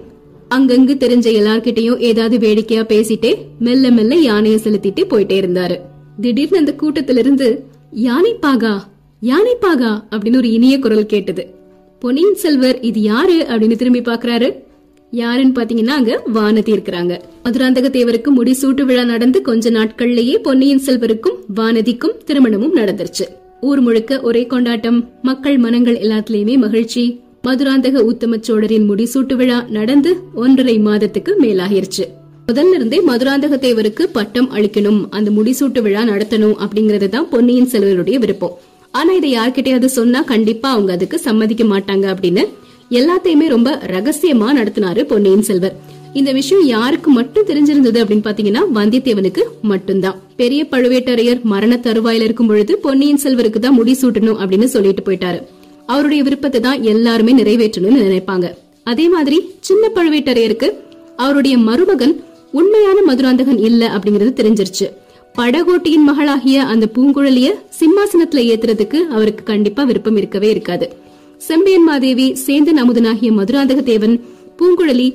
[0.55, 5.75] அங்கங்கு தெரிஞ்ச எல்லார்கிட்டையும் ஏதாவது வேடிக்கையா பேசிட்டே மெல்ல மெல்ல யானைய செலுத்திட்டு போயிட்டே இருந்தாரு.
[6.21, 8.81] திடீர்னு அந்த கூட்டத்திலிருந்து யானை பாகா
[9.19, 11.53] யானை பாகா அப்படின்னு ஒரு இனிய குரல் கேட்டது.
[11.99, 13.45] பொன்னியின் செல்வர் இது யாரு?
[13.49, 14.65] அப்படின்னு திரும்பி பாக்குறாரு
[15.11, 17.19] யாருன்னு பாத்தீங்கன்னா அங்க வானதி இருக்கிறாங்க.
[17.43, 23.25] மதுராந்தக தேவருக்கு முடிசூட்டு விழா நடந்து கொஞ்ச நாட்கள்லயே பொன்னியின் செல்வருக்கும் வானதிக்கும் திருமணமும் நடந்துருச்சு.
[23.61, 27.21] ஊர் முழுக்க ஒரே கொண்டாட்டம் மக்கள் மனங்கள் எல்லாத்துலயுமே மகிழ்ச்சி.
[27.43, 32.05] மதுராந்தக உத்தம சோழரின் முடிசூட்டு விழா நடந்து ஒன்றரை மாதத்துக்கு மேலாகிருச்சு.
[32.47, 38.57] முதல்ல இருந்தே மதுராந்தக தேவருக்கு பட்டம் அளிக்கணும் அந்த முடிசூட்டு விழா நடத்தணும் அப்படிங்கறது தான் பொன்னியின் செல்வருடைய விருப்பம்.
[38.91, 42.45] ஆனா இதை யார்கிட்டயாவது சொன்னா கண்டிப்பா அவங்க அதுக்கு சம்மதிக்க மாட்டாங்க அப்படின்னு
[42.89, 45.75] எல்லாத்தையுமே ரொம்ப ரகசியமா நடத்தினாரு பொன்னியின் செல்வர்.
[46.13, 50.19] இந்த விஷயம் யாருக்கு மட்டும் தெரிஞ்சிருந்தது அப்படின்னு பாத்தீங்கன்னா வந்தியத்தேவனுக்கு மட்டும்தான்.
[50.35, 55.43] பெரிய பழுவேட்டரையர் மரண தருவாயில இருக்கும் பொழுது பொன்னியின் செல்வருக்கு தான் முடிசூட்டணும் அப்படின்னு சொல்லிட்டு போயிட்டாரு.
[55.85, 58.53] அவருடைய விருப்பத்தை தான் எல்லாருமே நிறைவேற்றணும்னு நினைப்பாங்க.
[58.83, 60.69] அதே மாதிரி சின்ன பழுவேட்டரையருக்கு
[61.15, 64.89] அவருடைய மருமகன் உண்மையான மதுராந்தகன் இல்ல அப்படிங்கறது தெரிஞ்சிருச்சு.
[65.37, 71.05] படகோட்டியின் மகளாகிய அந்த பூங்குழலிய சிம்மாசனத்துல ஏத்துறதுக்கு அவருக்கு கண்டிப்பா விருப்பம் இருக்கவே இருக்காது.
[71.45, 74.15] செம்பியன் மாதேவி சேந்தன் அமுதனாகிய மதுராந்தக தேவன்
[74.59, 75.05] பூங்குழலி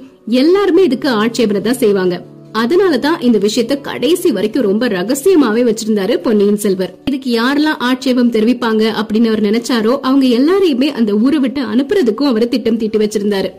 [0.40, 2.14] எல்லாருமே இதுக்கு ஆட்சேபனை தான் செய்வாங்க.
[2.62, 6.92] அதனாலதான் இந்த விஷயத்த கடைசி வரைக்கும் ரொம்ப ரகசியமாவே வச்சிருந்தாரு பொன்னியின் செல்வர்.
[7.04, 12.76] இதுக்கு யாரெல்லாம் ஆட்சேபம் தெரிவிப்பாங்க அப்படின்னு அவர் நினைச்சாரோ அவங்க எல்லாரையுமே அந்த ஊரை விட்டு அனுப்புறதுக்கும் அவர் திட்டம்
[12.76, 13.50] தீட்டி வச்சிருந்தாரு.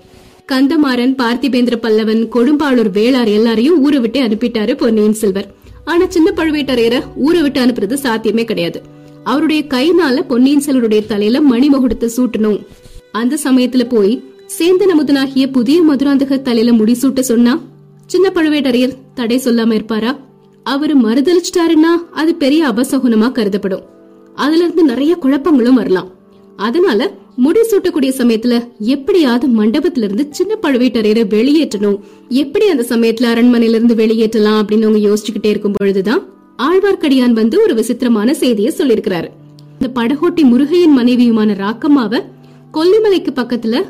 [0.51, 5.49] கந்தமாறன் பார்த்திபேந்திர பல்லவன் கொடும்பாளூர் வேளார் எல்லாரையும் ஊரை விட்டு அனுப்பிட்டாரு பொன்னியின் செல்வர்.
[5.85, 8.81] ஆனா சின்ன பழுவேட்டரையரை ஊரை விட்டு அனுப்புறது சாத்தியமே கிடையாது.
[9.23, 12.65] அவருடைய கைனால பொன்னியின் செல்வருடைய தலையில மணிமகுடத்தை சூட்டணும்.
[13.11, 14.23] அந்த சமயத்துல போய்
[14.59, 17.61] சேந்தன் அமுதனாகிய புதிய மதுராந்தக தலையில முடிசூட்ட சொன்னா
[18.05, 20.19] சின்ன பழுவேட்டரையர் தடை சொல்லாம இருப்பாரா?
[20.63, 23.83] அவரு மறுதளிச்சிட்டாருன்னா அது பெரிய அபசகுனமா கருதப்படும்.
[24.35, 26.11] அதுல இருந்து நிறைய குழப்பங்களும் வரலாம்.
[26.55, 31.99] அதனால முடி சூட்டக்கூடிய சமயத்துல எப்படியாவது மண்டபத்துல இருந்து சின்ன பழுவேட்டரையரை வெளியேற்றணும்.
[32.29, 34.57] எப்படி அந்த சமயத்துல அரண்மனையில இருந்து வெளியேற்றலாம்?
[34.57, 36.23] அப்படின்னு அவங்க யோசிச்சுக்கிட்டே இருக்கும் பொழுதுதான்
[36.57, 39.29] ஆழ்வார்க்கடியான் வந்து ஒரு விசித்திரமான செய்தியை சொல்லியிருக்கிறாரு.
[39.79, 42.21] இந்த படகோட்டி முருகையின் மனைவியுமான ராக்கம்மாவ
[42.73, 43.81] கொல்லிமலைக்கு பக்கத்துல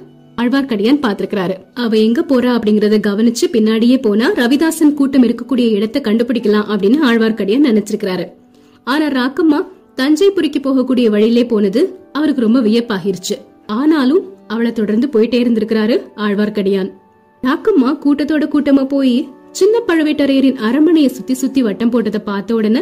[0.41, 6.97] ஆழ்வார்க்கடியான் பாத்திருக்கிறாரு அவ எங்க போறா அப்படிங்கறத கவனிச்சு பின்னாடியே போனா ரவிதாசன் கூட்டம் இருக்கக்கூடிய இடத்தை கண்டுபிடிக்கலாம் அப்படின்னு
[7.09, 8.25] ஆழ்வார்க்கடியான் நினைச்சிருக்கிறாரு.
[8.83, 9.59] ஆனா ராக்கம்மா
[9.95, 13.35] தஞ்சைபுரிக்கு போகக்கூடிய வழியிலே போனது அவருக்கு ரொம்ப வியப்பாகிருச்சு.
[13.65, 16.91] ஆனாலும் அவளை தொடர்ந்து போயிட்டே இருந்திருக்கிறாரு ஆழ்வார்க்கடியான்.
[17.43, 22.81] ராக்கம்மா கூட்டத்தோட கூட்டமா போய் சின்ன பழுவேட்டரையரின் அரண்மனையை சுத்தி சுத்தி வட்டம் போட்டதை பார்த்த உடனே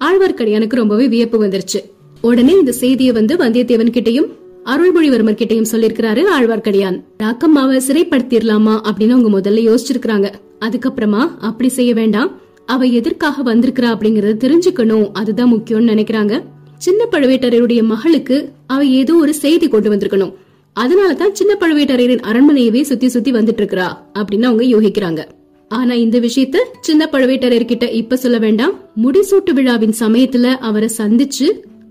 [0.00, 1.80] ஆழ்வார்க்கடியானுக்கு ரொம்பவே வியப்பு வந்துருச்சு.
[2.20, 4.28] உடனே இந்த செய்தியை வந்து வந்தியத்தேவன் கிட்டையும்
[4.64, 7.02] அருள்மொழிவர்மர் கிட்டையும் சொல்லிருக்கிறாரு ஆழ்வார்க்கடியான்.
[7.22, 12.38] ராக்கம்மாவை சிறைப்படுத்திடலாமா அப்படின்னு அவங்க முதல்ல யோசிச்சிருக்காங்க அதுக்கப்புறமா அப்படி செய்ய வேண்டாம்.
[12.66, 15.10] அவ எதற்காக வந்திருக்கிறா அப்படிங்கறத தெரிஞ்சுக்கணும்.
[15.12, 16.42] அதுதான் முக்கியம்னு நினைக்கிறாங்க.
[16.76, 20.34] சின்ன பழுவேட்டரையருடைய மகளுக்கு அவ ஏதோ ஒரு செய்தி கொண்டு வந்திருக்கணும்.
[20.80, 25.38] அதனாலதான் சின்ன பழுவேட்டரையரின் அரண்மனையவே சுத்தி சுத்தி வந்துட்டு இருக்கா அப்படின்னு அவங்க யோகிக்கிறாங்க.
[25.70, 28.72] ஆனா இந்த விஷயத்த சின்ன பழுவேட்டரையர்கிட்ட இப்ப சொல்ல வேண்டாம்.
[29.02, 31.48] முடிசூட்டு விழாவின் சமயத்துல அவரை சந்திச்சு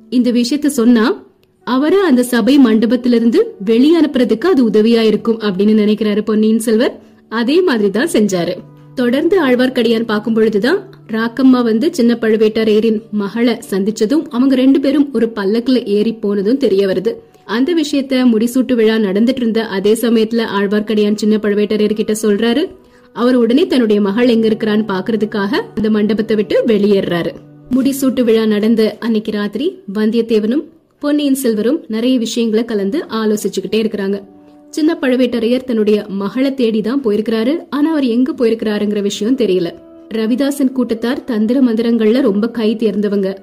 [0.09, 1.23] இந்த விஷயத்த சொன்னா
[1.63, 7.01] அவரை அந்த சபை மண்டபத்திலிருந்து வெளியே அனுப்புறதுக்கு அது உதவியா இருக்கும் அப்படின்னு நினைக்கிறாரு பொன்னியின் செல்வர்.
[7.29, 8.53] அதே மாதிரிதான் செஞ்சாரு.
[8.95, 15.85] தொடர்ந்து ஆழ்வார்க்கடியான் பார்க்கும் பொழுதுதான் ராக்கம்மா வந்து சின்ன பழுவேட்டரையரின் மகளை சந்திச்சதும் அவங்க ரெண்டு பேரும் ஒரு பல்லக்குல
[15.85, 17.13] ஏறி போனதும் தெரிய வருது.
[17.45, 22.69] அந்த விஷயத்த முடிசூட்டு விழா நடந்துட்டு இருந்த அதே சமயத்துல ஆழ்வார்க்கடியான் சின்ன பழுவேட்டரையர் கிட்ட சொல்றாரு
[23.13, 27.31] அவர் உடனே தன்னுடைய மகள் எங்க இருக்கிறான்னு பாக்குறதுக்காக அந்த மண்டபத்தை விட்டு வெளியேறாரு.
[27.71, 30.63] முடிசூட்டு விழா நடந்த அன்னைக்கு ராத்திரி வந்தியத்தேவனும்
[30.99, 34.23] பொன்னியின் செல்வரும் நிறைய விஷயங்களை கலந்து ஆலோசிச்சுக்கிட்டே இருக்கிறாங்க.
[34.69, 37.57] சின்ன பழுவேட்டரையர் தன்னுடைய மகளை தேடி தான் போயிருக்கிறாரு.
[37.69, 39.73] ஆனா அவர் எங்க போயிருக்கிறாருங்கிற விஷயம் தெரியல.
[40.13, 43.35] ரவிதாசன் கூட்டத்தார் தந்திர மந்திரங்கள்ல ரொம்ப கை தேர்ந்தவங்க.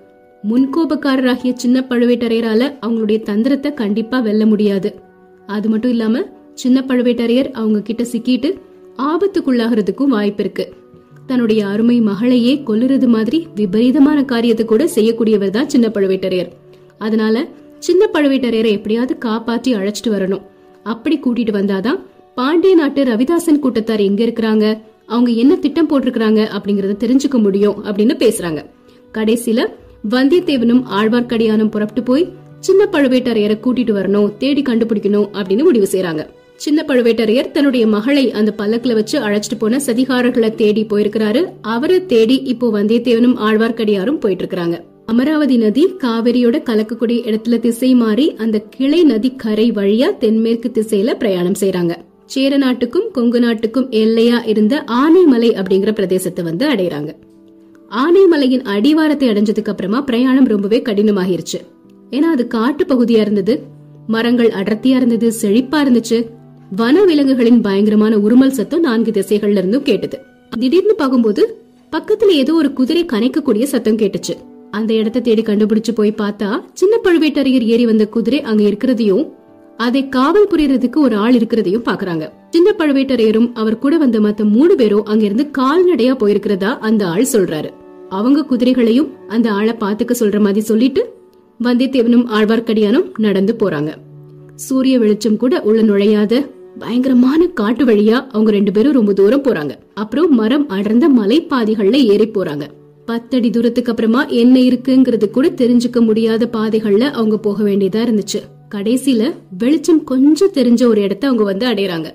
[0.50, 4.94] முன்கோபக்காரராகிய சின்ன பழுவேட்டரையரால அவங்களுடைய தந்திரத்தை கண்டிப்பா வெல்ல முடியாது.
[5.46, 6.22] அது மட்டும் இல்லாம
[6.54, 8.54] சின்ன பழுவேட்டரையர் அவங்க கிட்ட சிக்கிட்டு
[8.98, 10.72] ஆபத்துக்குள்ளாகிறதுக்கும் வாய்ப்பு இருக்கு
[11.26, 16.52] தன்னுடைய அருமை மகளையே கொல்லுறது மாதிரி விபரீதமான காரியத்தை கூட செய்யக்கூடியவர் தான் சின்ன பழுவேட்டரையர்.
[16.98, 20.42] அதனால சின்ன பழுவேட்டரையரை எப்படியாவது காப்பாற்றி அழைச்சிட்டு வரணும்.
[20.82, 21.98] அப்படி கூட்டிட்டு வந்தாதான்
[22.34, 24.78] பாண்டிய நாட்டு ரவிதாசன் கூட்டத்தார் எங்க இருக்கிறாங்க?
[25.06, 28.64] அவங்க என்ன திட்டம் போட்டிருக்கிறாங்க அப்படிங்கறத தெரிஞ்சுக்க முடியும் அப்படின்னு பேசுறாங்க.
[29.14, 29.60] கடைசியில
[30.10, 37.50] வந்தியத்தேவனும் ஆழ்வார்க்கடியானும் புறப்பட்டு போய் சின்ன பழுவேட்டரையரை கூட்டிட்டு வரணும் தேடி கண்டுபிடிக்கணும் அப்படின்னு முடிவு செய்யறாங்க சின்ன பழுவேட்டரையர்
[37.50, 41.44] தன்னுடைய மகளை அந்த பல்லக்குல வச்சு அழைச்சிட்டு போன சதிகாரர்களை தேடி போயிருக்கிறாரு.
[41.60, 48.58] அவரை தேடி இப்போ வந்தியத்தேவனும் ஆழ்வார்க்கடியாரும் போயிட்டு இருக்கிறாங்க அமராவதி நதி காவிரியோட கலக்கக்கூடிய இடத்துல திசை மாறி அந்த
[48.58, 51.94] கிளை நதி கரை வழியா தென்மேற்கு திசையில பிரயாணம் செய்யறாங்க
[52.26, 57.10] சேர நாட்டுக்கும் கொங்கு நாட்டுக்கும் எல்லையா இருந்த ஆனைமலை அப்படிங்கிற பிரதேசத்தை வந்து அடையறாங்க.
[57.90, 61.58] ஆனைமலையின் அடிவாரத்தை அடைஞ்சதுக்கு அப்புறமா பிரயாணம் ரொம்பவே கடினமாகிருச்சு.
[62.10, 63.62] ஏன்னா அது காட்டு பகுதியா இருந்தது.
[64.06, 66.18] மரங்கள் அடர்த்தியா இருந்தது செழிப்பா இருந்துச்சு.
[66.70, 70.16] வன விலங்குகளின் பயங்கரமான உருமல் சத்தம் நான்கு திசைகள்ல இருந்தும் கேட்டது.
[70.58, 71.42] திடீர்னு பார்க்கும்போது
[71.92, 74.34] பக்கத்துல ஏதோ ஒரு குதிரை கனைக்கக்கூடிய சத்தம் கேட்டுச்சு.
[74.70, 79.28] அந்த இடத்தை தேடி கண்டுபிடிச்சு போய் பார்த்தா சின்ன பழுவேட்டரையர் ஏறி வந்த குதிரை அங்க இருக்கிறதையும்
[79.76, 85.04] அதை காவல் புரியறதுக்கு ஒரு ஆள் இருக்கிறதையும் பாக்குறாங்க சின்ன பழுவேட்டரையரும் அவர் கூட வந்த மத்த மூணு பேரும்
[85.04, 87.70] அங்கிருந்து கால்நடையா போயிருக்கிறதா அந்த ஆள் சொல்றாரு.
[88.08, 91.14] அவங்க குதிரைகளையும் அந்த ஆளை பாத்துக்க சொல்ற மாதிரி சொல்லிட்டு
[91.60, 93.92] வந்தியத்தேவனும் ஆழ்வார்க்கடியானும் நடந்து போறாங்க.
[94.54, 96.34] சூரிய வெளிச்சம் கூட உள்ள நுழையாத
[96.78, 99.70] பயங்கரமான காட்டு வழியா அவங்க ரெண்டு பேரும் ரொம்ப தூரம் போறாங்க.
[99.94, 102.62] அப்புறம் மரம் அடர்ந்த மலை பாதைகள்ல ஏறி போறாங்க.
[103.06, 108.40] பத்தடி தூரத்துக்கு அப்புறமா என்ன இருக்குங்கிறது கூட தெரிஞ்சுக்க முடியாத பாதைகள்ல அவங்க போக வேண்டியதா இருந்துச்சு.
[108.74, 112.12] கடைசியில வெளிச்சம் கொஞ்சம் தெரிஞ்ச ஒரு இடத்த அவங்க வந்து அடையறாங்க.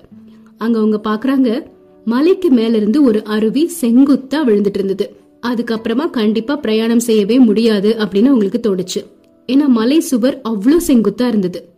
[0.58, 1.62] அங்க அவங்க பாக்குறாங்க
[2.04, 5.16] மலைக்கு மேல இருந்து ஒரு அருவி செங்குத்தா விழுந்துட்டு இருந்தது.
[5.46, 9.04] அதுக்கப்புறமா கண்டிப்பா பிரயாணம் செய்யவே முடியாது அப்படின்னு அவங்களுக்கு தோணுச்சு.
[9.52, 11.71] ஏன்னா மலை சுவர் அவ்வளவு செங்குத்தா இருந்தது.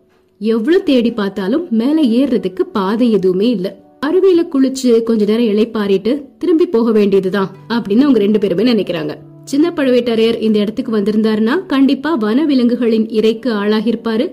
[0.44, 3.68] எவ்வளவு தேடி பார்த்தாலும் மேல ஏறுறதுக்கு பாதை எதுவுமே இல்ல.
[4.06, 9.12] அருவியில குளிச்சு கொஞ்ச நேரம் இளைப்பாரிட்டு திரும்பி போக வேண்டியதுதான் அப்படின்னு அவங்க ரெண்டு பேருமே நினைக்கிறாங்க.
[9.44, 14.26] சின்ன பழுவேட்டரையர் இந்த இடத்துக்கு வந்திருந்தாருன்னா கண்டிப்பா வன விலங்குகளின் இறைக்கு ஆளாகிருப்பாரு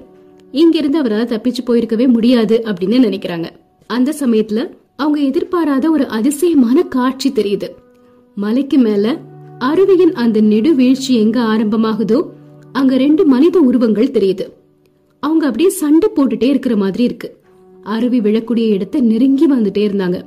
[0.52, 3.50] இங்கிருந்து அவரால் தப்பிச்சு போயிருக்கவே முடியாது அப்படின்னு நினைக்கிறாங்க.
[3.88, 7.70] அந்த சமயத்துல அவங்க எதிர்பாராத ஒரு அதிசயமான காட்சி தெரியுது.
[8.36, 9.18] மலைக்கு மேல
[9.60, 12.20] அருவியின் அந்த நெடு வீழ்ச்சி எங்க ஆரம்பமாகுதோ
[12.72, 14.48] அங்க ரெண்டு மனித உருவங்கள் தெரியுது.
[15.24, 17.36] அவங்க அப்படியே சண்டை போட்டுட்டே இருக்கிற மாதிரி இருக்கு.
[17.84, 20.18] அருவி விழக்கூடிய இடத்தை நெருங்கி வந்துட்டே இருந்தாங்க.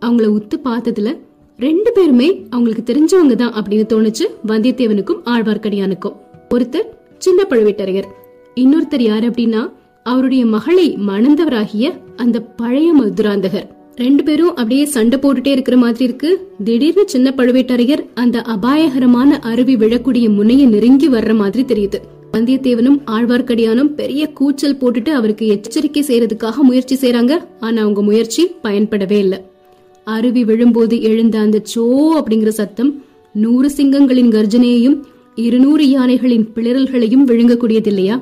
[0.00, 1.10] அவங்கள உத்து பார்த்ததுல
[1.58, 6.16] ரெண்டு பேருமே அவங்களுக்கு தெரிஞ்சவங்க தான் அப்படின்னு தோணுச்சு வந்தியத்தேவனுக்கும் ஆழ்வார்க்கடியானுக்கும்.
[6.54, 8.08] ஒருத்தர் சின்ன பழுவேட்டரையர்
[8.54, 13.68] இன்னொருத்தர் யாரு அப்படின்னா அவருடைய மகளை மணந்தவராகிய அந்த பழைய மதுராந்தகர்.
[13.96, 16.30] ரெண்டு பேரும் அப்படியே சண்டை போட்டுட்டே இருக்கிற மாதிரி இருக்கு.
[16.64, 22.00] திடீர்னு சின்ன பழுவேட்டரையர் அந்த அபாயகரமான அருவி விழக்கூடிய முனைய நெருங்கி வர்ற மாதிரி தெரியுது.
[22.32, 29.38] வந்தியத்தேவனும் ஆழ்வார்க்கடியானும் பெரிய கூச்சல் போட்டுட்டு அவருக்கு எச்சரிக்கை செய்யறதுக்காக முயற்சி செய்யறாங்க ஆனா அவங்க முயற்சி பயன்படவே இல்லை.
[30.04, 31.84] அருவி விழும்போது எழுந்த அந்த சோ
[32.18, 34.96] அப்படிங்கிற சத்தம் நூறு சிங்கங்களின் கர்ஜனையையும்
[35.34, 38.16] இருநூறு யானைகளின் பிளறல்களையும் விழுங்கக்கூடியது இல்லையா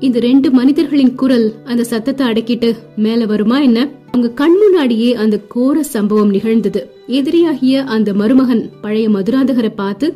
[0.00, 3.78] இந்த ரெண்டு மனிதர்களின் குரல் அந்த சத்தத்தை அடக்கிட்டு மேல வருமா என்ன?
[4.06, 6.80] அவங்க கண் முன்னாடியே அந்த கோர சம்பவம் நிகழ்ந்தது.
[7.06, 10.06] எதிரியாகிய அந்த மருமகன் பழைய மதுராந்தகரை பார்த்து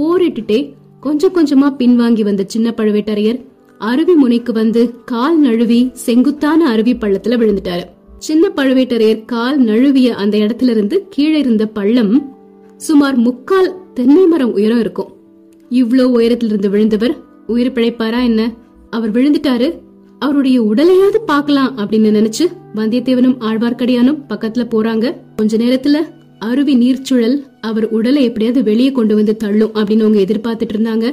[0.00, 0.58] போரிட்டுட்டே
[1.06, 3.44] கொஞ்சம் கொஞ்சமா பின்வாங்கி வந்த சின்ன பழுவேட்டரையர்
[3.78, 7.84] அருவி முனைக்கு வந்து கால் நழுவி செங்குத்தான அருவி பள்ளத்துல விழுந்துட்டாரு.
[8.18, 12.36] சின்ன பழுவேட்டரையர் கால் நழுவிய அந்த இடத்துல இருந்து கீழே இருந்த பள்ளம்
[12.76, 15.12] சுமார் முக்கால் தென்னை மரம் உயரம் இருக்கும்.
[15.70, 17.14] இவ்வளோ உயரத்திலிருந்து விழுந்தவர்
[17.46, 18.52] உயிர் பிழைப்பாரா என்ன?
[18.90, 19.78] அவர் விழுந்துட்டாரு
[20.18, 25.14] அவருடைய உடலையாவது பார்க்கலாம் அப்படின்னு நினைச்சு வந்தியத்தேவனும் ஆழ்வார்க்கடியானும் பக்கத்துல போறாங்க.
[25.36, 25.96] கொஞ்ச நேரத்துல
[26.38, 31.06] அருவி நீர்ச்சுழல் அவர் உடலை எப்படியாவது வெளியே கொண்டு வந்து தள்ளும் அப்படின்னு அவங்க எதிர்பார்த்துட்டு இருந்தாங்க.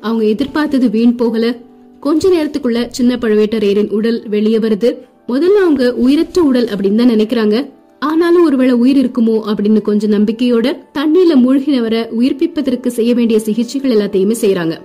[0.00, 1.56] அவங்க எதிர்பார்த்தது வீண் போகல.
[2.00, 4.96] கொஞ்ச நேரத்துக்குள்ள சின்ன பழுவேட்டரையரின் உடல் வெளியே வருது.
[5.28, 7.70] முதல்ல அவங்க உயிரற்ற உடல் அப்படின்னு தான் நினைக்கிறாங்க.
[8.00, 14.76] ஆனாலும் ஒருவேளை உயிர் இருக்குமோ அப்படின்னு கொஞ்சம் நம்பிக்கையோட தண்ணீர்ல மூழ்கினவரை உயிர்ப்பிப்பதற்கு செய்ய வேண்டிய சிகிச்சைகள் எல்லாத்தையுமே செய்யறாங்க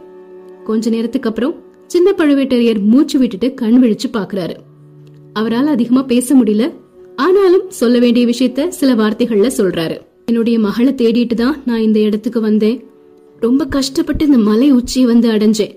[0.63, 1.55] கொஞ்ச நேரத்துக்கு அப்புறம்
[1.87, 4.55] சின்ன பழுவேட்டரையர் மூச்சு விட்டுட்டு கண் விழிச்சு பாக்குறாரு.
[5.33, 6.71] அவரால் அதிகமா பேச முடியல.
[7.15, 9.97] ஆனாலும் சொல்ல வேண்டிய விஷயத்த சில வார்த்தைகள்ல சொல்றாரு.
[10.27, 12.83] என்னுடைய மகளை தேடிட்டு தான் நான் இந்த இடத்துக்கு வந்தேன்.
[13.39, 15.73] ரொம்ப கஷ்டப்பட்டு இந்த மலை உச்சியை வந்து அடைஞ்சேன்.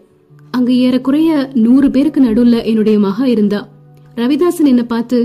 [0.51, 3.69] அங்க ஏறக்குறைய நூறு பேருக்கு நடுவுல என்னுடைய மகா இருந்தா.
[4.15, 5.19] ரவிதாசன் என்ன பார்த்து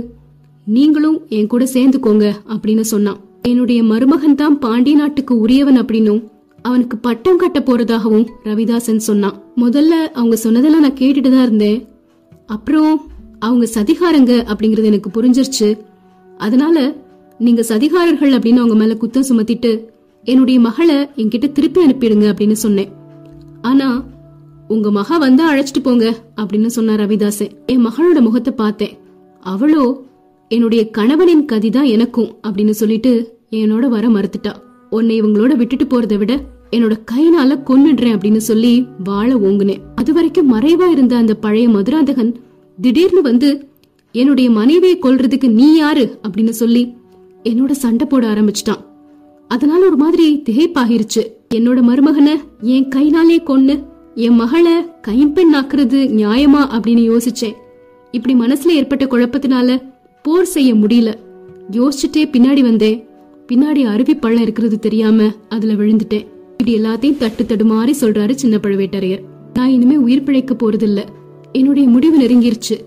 [0.66, 3.20] நீங்களும் என் கூட சேர்ந்துக்கோங்க அப்படின்னு சொன்னான்.
[3.42, 6.22] என்னுடைய மருமகன் தான் பாண்டிய நாட்டுக்கு உரியவன் அப்படின்னும்
[6.62, 9.44] அவனுக்கு பட்டம் கட்ட போறதாகவும் ரவிதாசன் சொன்னான்.
[9.56, 11.88] முதல்ல அவங்க சொன்னதெல்லாம் நான் கேட்டுட்டு தான் இருந்தேன்.
[12.46, 13.02] அப்புறம்
[13.40, 15.78] அவங்க சதிகாரங்க அப்படிங்கறது எனக்கு புரிஞ்சிருச்சு.
[16.38, 16.78] அதனால
[17.39, 19.86] நீங்க சதிகாரர்கள் அப்படின்னு அவங்க மேல குத்தம் சுமத்திட்டு
[20.24, 22.91] என்னுடைய மகளை என்கிட்ட திருப்பி அனுப்பிடுங்க அப்படின்னு சொன்னேன்.
[23.62, 24.04] ஆனா
[24.67, 28.98] உங்க மக வந்தா அழைச்சிட்டு போங்க அப்படின்னு சொன்னார் ரவிதாசன் என் மகளோட முகத்தை பார்த்தேன்.
[29.39, 30.04] அவளோ
[30.48, 34.54] என்னுடைய கணவனின் கதிதான் எனக்கும் அப்படின்னு சொல்லிட்டு என்னோட வர மறுத்துட்டா.
[34.89, 36.39] உன்னை இவங்களோட விட்டுட்டு போறதை விட
[36.72, 39.82] என்னோட கைனால கொன்னுடுறேன் அப்படின்னு சொல்லி வாழ ஓங்குனேன்.
[39.96, 42.36] அது வரைக்கும் மறைவா இருந்த அந்த பழைய மதுராந்தகன்
[42.82, 43.67] திடீர்னு வந்து
[44.12, 46.19] என்னுடைய மனைவியை கொல்றதுக்கு நீ யாரு?
[46.24, 46.93] அப்படின்னு சொல்லி
[47.44, 48.86] என்னோட சண்டை போட ஆரம்பிச்சிட்டான்.
[49.48, 51.24] அதனால ஒரு மாதிரி திகைப்பாகிருச்சு.
[51.56, 53.84] என்னோட மருமகனை என் கைனாலே கொன்னு
[54.16, 57.54] என் மகளை கைம்பெண் ஆக்குறது நியாயமா அப்படின்னு யோசிச்சேன்.
[58.12, 59.82] இப்படி மனசுல ஏற்பட்ட குழப்பத்தினால
[60.22, 61.14] போர் செய்ய முடியல.
[61.72, 63.08] யோசிச்சுட்டே பின்னாடி வந்தேன்.
[63.52, 66.28] பின்னாடி அருவி பள்ளம் இருக்கிறது தெரியாம அதுல விழுந்துட்டேன்.
[66.58, 69.22] இப்படி எல்லாத்தையும் தட்டு தடுமாறி சொல்றாரு சின்ன பழுவேட்டரையர்.
[69.54, 71.04] நான் இனிமே உயிர் பிழைக்க போறதில்ல.
[71.52, 72.78] என்னுடைய முடிவு நெருங்கிருச்சு.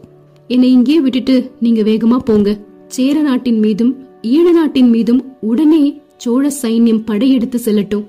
[0.49, 2.59] என்னை இங்கேயே விட்டுட்டு நீங்க வேகமா போங்க.
[2.87, 8.05] சேர நாட்டின் மீதும் ஈழ நாட்டின் மீதும் உடனே சோழ சைன்யம் படையெடுத்து செல்லட்டும்.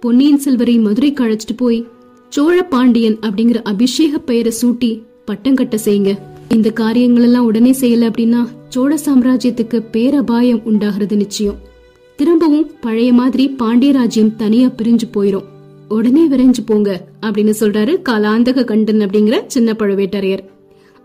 [0.00, 1.86] பொன்னியின் செல்வரை மதுரைக்கு அழைச்சிட்டு போய்
[2.28, 6.18] சோழ பாண்டியன் அப்படிங்கிற அபிஷேக பெயரை சூட்டி பட்டம் கட்ட செய்யுங்க.
[6.48, 11.54] இந்த காரியங்கள் எல்லாம் உடனே செய்யல அப்படின்னா சோழ சாம்ராஜ்யத்துக்கு பேரபாயம் உண்டாகிறது நிச்சயம்.
[12.16, 15.44] திரும்பவும் பழைய மாதிரி பாண்டிய ராஜ்யம் தனியா பிரிஞ்சு போயிரும்.
[15.88, 20.52] உடனே விரைஞ்சு போங்க அப்படின்னு சொல்றாரு காலாந்தக கண்டன் அப்படிங்கிற சின்ன பழுவேட்டரையர்.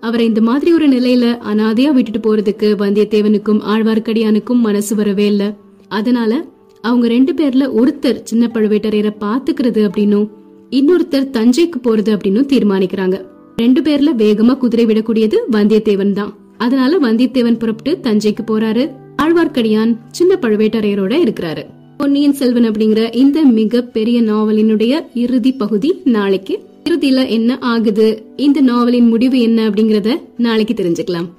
[0.01, 5.55] அவரை இந்த மாதிரி ஒரு நிலையில அனாதையா விட்டுட்டு போறதுக்கு வந்தியத்தேவனுக்கும் ஆழ்வார்க்கடியானுக்கும் மனசு வரவே இல்ல.
[5.87, 6.45] அதனால
[6.81, 10.29] அவங்க ரெண்டு பேர்ல ஒருத்தர் சின்ன பழுவேட்டரையரை பாத்துக்கிறது அப்படின்னும்
[10.69, 13.25] இன்னொருத்தர் தஞ்சைக்கு போறது அப்படின்னும் தீர்மானிக்கிறாங்க.
[13.55, 16.37] ரெண்டு பேர்ல வேகமா குதிரை விடக்கூடியது வந்தியத்தேவன் தான்.
[16.57, 18.89] அதனால வந்தியத்தேவன் புறப்பட்டு தஞ்சைக்கு போறாரு.
[19.21, 21.63] ஆழ்வார்க்கடியான் சின்ன பழுவேட்டரையரோட இருக்கிறாரு.
[21.97, 26.59] பொன்னியின் செல்வன் அப்படிங்கிற இந்த மிக பெரிய நாவலினுடைய இறுதி பகுதி நாளைக்கு
[26.89, 28.25] இறுதியில என்ன ஆகுது?
[28.35, 31.29] இந்த நாவலின் முடிவு என்ன அப்படிங்கறத நாளைக்கு தெரிஞ்சுக்கலாம்.